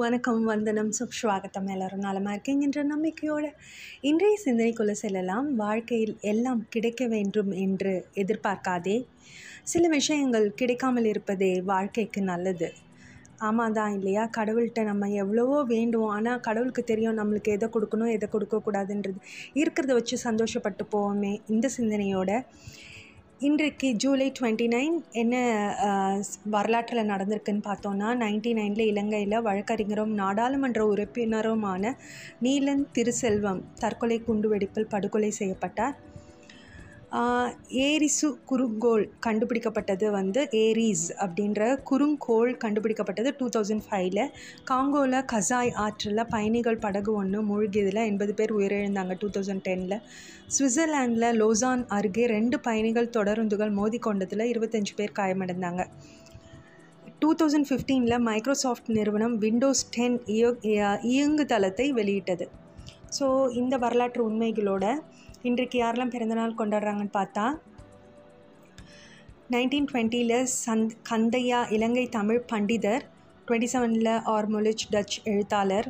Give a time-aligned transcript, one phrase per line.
[0.00, 3.46] வணக்கம் வந்தனம் சுப்ஸ்வாகத்தம் எல்லாரும் நலமாக இருக்கீங்கன்ற நம்பிக்கையோட
[4.00, 5.48] இன்றைய சிந்தனைக்குள்ளே செல்லலாம்.
[5.62, 8.96] வாழ்க்கையில் எல்லாம் கிடைக்க வேண்டும் என்று எதிர்பார்க்காதே.
[9.72, 12.68] சில விஷயங்கள் கிடைக்காமல் இருப்பதே வாழ்க்கைக்கு நல்லது.
[13.48, 14.24] ஆமாம் தான் இல்லையா?
[14.38, 16.14] கடவுள்கிட்ட நம்ம எவ்வளவோ வேண்டுவோம்.
[16.16, 19.20] ஆனால் கடவுளுக்கு தெரியும் நம்மளுக்கு எதை கொடுக்கணும் எதை கொடுக்கக்கூடாதுன்றது.
[19.62, 21.34] இருக்கிறத வச்சு சந்தோஷப்பட்டு போவோமே.
[21.54, 22.30] இந்த சிந்தனையோட
[23.40, 25.34] இன்றைக்கு ஜூலை டுவெண்ட்டி நைன் என்ன
[26.44, 31.92] வரலாற்றில் நடந்திருக்குன்னு பார்த்தோன்னா நைன்டி நைனில் இலங்கையில் வழக்கறிஞரும் நாடாளுமன்ற உறுப்பினருமான
[32.40, 35.96] நீலன் திருசெல்வம் தற்கொலை குண்டுவெடிப்பில் படுகொலை செய்யப்பட்டார்.
[37.86, 41.60] ஏரிசு குறுங்கோள் கண்டுபிடிக்கப்பட்டது வந்து ஏரிஸ் அப்படின்ற
[41.90, 44.20] குறுங்கோள் கண்டுபிடிக்கப்பட்டது டூ தௌசண்ட் ஃபைவ்ல.
[44.70, 49.96] காங்கோவில் கசாய் ஆற்றில் பயணிகள் படகு ஒன்று மூழ்கியதில் எண்பது பேர் உயிரிழந்தாங்க டூ தௌசண்ட் டெனில்.
[50.56, 55.84] சுவிட்சர்லாண்டில் லோசான் அருகே ரெண்டு பயணிகள் தொடருந்துகள் மோதிக்கொண்டதில் இருபத்தஞ்சு பேர் காயமடைந்தாங்க.
[57.22, 60.18] டூ தௌசண்ட் ஃபிஃப்டீனில் மைக்ரோசாஃப்ட் நிறுவனம் விண்டோஸ் டென்
[61.12, 62.46] இயங்குதளத்தை வெளியிட்டது.
[63.18, 63.26] ஸோ
[63.60, 64.84] இந்த வரலாற்று உண்மைகளோட
[65.44, 67.46] இன்றைக்கு யாரெல்லாம் பிறந்தநாள் கொண்டாடுறாங்கன்னு பார்த்தா
[69.50, 73.04] நைன்டீன் டுவெண்ட்டியில் சந்த் கந்தையா இலங்கை தமிழ் பண்டிதர்
[73.48, 75.88] டுவெண்ட்டி செவனில் ஆர்மொலிச் டச் எழுத்தாளர்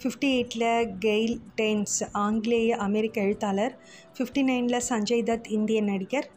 [0.00, 0.66] ஃபிஃப்டி எயிட்டில்
[0.98, 3.76] கெயில் டேன்ஸ் ஆங்கிலேய அமெரிக்க எழுத்தாளர்
[4.16, 6.28] ஃபிஃப்டி நைனில் சஞ்சய் தத் இந்திய நடிகர்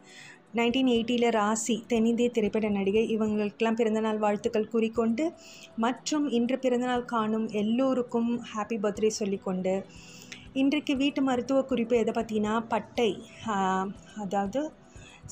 [0.55, 3.05] நைன்டீன் எயிட்டியில் ராசி தென்னிந்திய திரைப்பட நடிகை.
[3.17, 5.25] இவங்களுக்கெல்லாம் பிறந்தநாள் வாழ்த்துக்கள் கூறிக்கொண்டு
[5.77, 9.75] மற்றும் இன்று பிறந்தநாள் காணும் எல்லோருக்கும் ஹாப்பி பர்த்டே சொல்லிக்கொண்டு
[10.59, 13.11] இன்றைக்கு வீட்டு மருத்துவ குறிப்பு எதை பற்றினா பட்டை.
[14.23, 14.61] அதாவது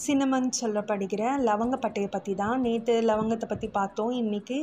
[0.04, 4.14] சின்னமன் சொல்லப்படுகிற லவங்கப்பட்டையை பற்றி தான் நேற்று லவங்கத்தை பற்றி பார்த்தோம்.
[4.22, 4.60] இன்றைக்கி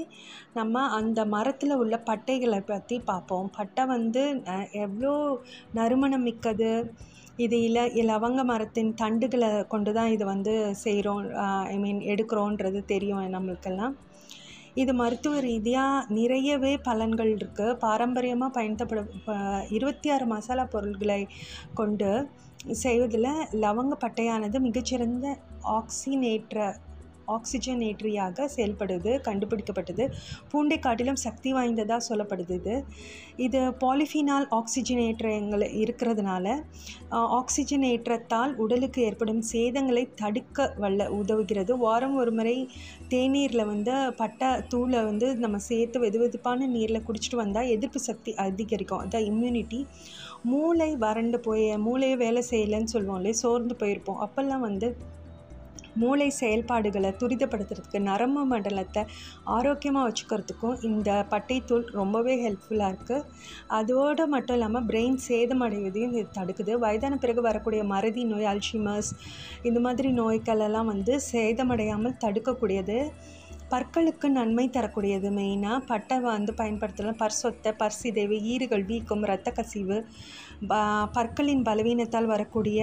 [0.59, 3.51] நம்ம அந்த மரத்தில் உள்ள பட்டைகளை பற்றி பார்ப்போம்.
[3.59, 4.23] பட்டை வந்து
[4.85, 5.13] எவ்வளோ
[5.79, 6.73] நறுமணம் மிக்கது.
[7.47, 7.79] இது இல
[8.13, 11.23] லவங்க மரத்தின் தண்டுகளை கொண்டு தான் இது வந்து செய்கிறோம்
[11.75, 13.97] ஐ மீன் எடுக்கிறோன்றது தெரியும் நம்மளுக்கெல்லாம்.
[14.77, 19.13] இது மருத்துவ ரீதியாக நிறையவே பலன்கள் இருக்குது பாரம்பரியமாக பயன்படுத்தப்படும்
[19.69, 21.21] இருபத்தி ஆறு மசாலா பொருள்களை
[21.75, 22.11] கொண்டு
[22.81, 25.27] செய்வதில் லவங்க பட்டையானது மிகச்சிறந்த
[25.77, 26.59] ஆக்சினேற்ற
[27.35, 30.05] ஆக்சிஜனேற்றியாக செயல்படுது கண்டுபிடிக்கப்பட்டது.
[30.53, 32.75] பூண்டை காட்டிலும் சக்தி வாய்ந்ததாக சொல்லப்படுது இது
[33.47, 36.47] இது பாலிஃபினால் ஆக்சிஜனேற்றங்கள் இருக்கிறதுனால
[37.39, 41.73] ஆக்சிஜனேற்றத்தால் உடலுக்கு ஏற்படும் சேதங்களை தடுக்க வல்ல உதவுகிறது.
[41.85, 42.57] வாரம் ஒரு முறை
[43.13, 49.03] தேநீரில் வந்து பட்டை தூளை வந்து நம்ம சேர்த்து வெது வெதுப்பான நீரில் குடிச்சிட்டு வந்தால் எதிர்ப்பு சக்தி அதிகரிக்கும்.
[49.05, 49.81] அதான் இம்யூனிட்டி
[50.53, 53.39] மூளை வறண்டு போய் மூளையே வேலை செய்யலைன்னு சொல்லுவோம் இல்லையா?
[53.43, 54.21] சோர்ந்து போயிருப்போம்.
[54.27, 54.89] அப்போல்லாம் வந்து
[56.03, 59.03] மூளை செயல்பாடுகளை துரிதப்படுத்துறதுக்கு நரம்பு மண்டலத்தை
[59.57, 63.25] ஆரோக்கியமாக வச்சுக்கிறதுக்கும் இந்த பட்டைத்தூள் ரொம்பவே ஹெல்ப்ஃபுல்லாக இருக்குது
[63.79, 66.75] அதோடு மட்டும் இல்லாமல் பிரெயின் சேதமடைவதையும் இது தடுக்குது.
[66.85, 69.11] வயதான பிறகு வரக்கூடிய மறதி நோய் அல்ஷிமஸ்
[69.71, 72.99] இந்த மாதிரி நோய்களெல்லாம் வந்து சேதமடையாமல் தடுக்கக்கூடியது.
[73.71, 77.17] பற்களுக்கு நன்மை தரக்கூடியது மெயினாக பட்டை வந்து பயன்படுத்தலாம்.
[77.81, 79.97] பர் சிதைவு ஈறுகள் வீக்கம் இரத்த கசிவு
[81.17, 82.81] பற்களின் பலவீனத்தால் வரக்கூடிய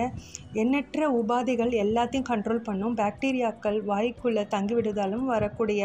[0.63, 2.95] எண்ணற்ற உபாதைகள் எல்லாத்தையும் கண்ட்ரோல் பண்ணும்.
[3.01, 5.81] பாக்டீரியாக்கள் வாய்க்குள்ளே தங்கிவிடுதாலும் வரக்கூடிய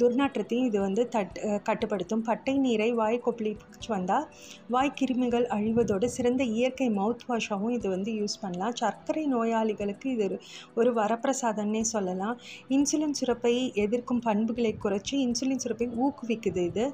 [0.00, 1.38] துர்நாற்றத்தையும் இது வந்து தட்
[1.68, 2.24] கட்டுப்படுத்தும்.
[2.28, 4.26] பட்டை நீரை வாய் கொப்பளிச்சு வந்தால்
[4.74, 8.76] வாய் கிருமிகள் அழிவதோடு சிறந்த இயற்கை மவுத் வாஷாகவும் இது வந்து யூஸ் பண்ணலாம்.
[8.82, 10.28] சர்க்கரை நோயாளிகளுக்கு இது
[10.74, 12.36] ஒரு வரப்பிரசாதம்னே சொல்லலாம்.
[12.76, 13.54] இன்சுலின் சுரப்பை
[13.84, 16.86] எதிர்க்கும் பண்புகளை குறைச்சி இன்சுலின் சுரப்பை ஊக்குவிக்குது இது.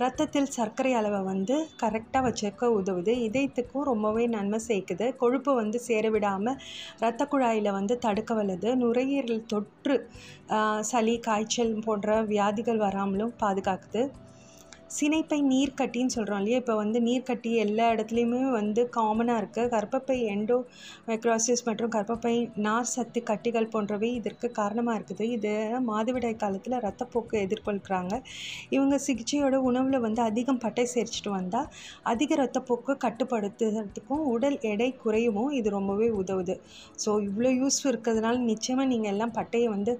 [0.00, 3.12] ரத்தத்தில் சர்க்கரை அளவை வந்து கரெக்டாக வச்சுருக்க உதவுது.
[3.26, 5.06] இதயத்துக்கும் ரொம்பவே நன்மை சேர்க்குது.
[5.22, 6.58] கொழுப்பு வந்து சேர விடாமல்
[7.00, 8.70] இரத்த குழாயில் வந்து தடுக்க வல்லது.
[8.82, 9.96] நுரையீரல் தொற்று
[10.92, 14.02] சளி காய்ச்சல் போன்ற வியாதிகள் வராமலும் பாதுகாக்குது.
[14.98, 16.58] சினைப்பை நீர்க்கட்டின்னு சொல்கிறோம் இல்லையா?
[16.62, 20.56] இப்போ வந்து நீர்க்கட்டி எல்லா இடத்துலையுமே வந்து காமனாக இருக்குது கர்ப்பப்பை எண்டோ
[21.08, 22.32] மைக்ரோசிஸ் மற்றும் கர்ப்பப்பை
[22.66, 25.26] நார் சத்து கட்டிகள் போன்றவை இதற்கு காரணமாக இருக்குது.
[25.36, 25.52] இது
[25.90, 28.16] மாதவிடாய் காலத்தில் ரத்தப்போக்கு எதிர்கொள்கிறாங்க.
[28.76, 31.68] இவங்க சிகிச்சையோட உணவில் வந்து அதிகம் பட்டை சேர்த்துட்டு வந்தால்
[32.14, 36.56] அதிக ரத்தப்போக்கு கட்டுப்படுத்துறதுக்கும் உடல் எடை குறையவும் இது ரொம்பவே உதவுது.
[37.04, 39.94] ஸோ இவ்வளோ யூஸ் இருக்கிறதுனால நிச்சயமாக நீங்கள் எல்லாம் பட்டையை வந்து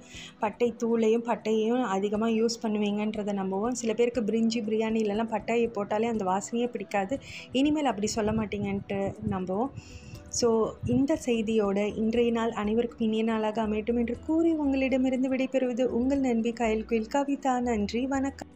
[0.45, 3.79] பட்டை தூளையும் பட்டையையும் அதிகமாக யூஸ் பண்ணுவீங்கன்றதை நம்புவோம்.
[3.83, 7.15] சில பேருக்கு பிரிஞ்சி பிரி பிரியாணிலலாம் பட்டாயை போட்டாலே அந்த வாசனையே பிடிக்காது.
[7.59, 9.01] இனிமேல் அப்படி சொல்ல மாட்டீங்கன்ட்டு
[9.35, 9.73] நம்புவோம்.
[10.39, 10.49] ஸோ
[10.95, 16.89] இந்த செய்தியோட இன்றைய நாள் அனைவருக்கும் இனிய நாளாக அமையட்டும் என்று கூறி உங்களிடமிருந்து விடைபெறுவது உங்கள் நண்பி கயல்
[16.91, 18.53] குயில் கவிதா நன்றி வணக்கம்.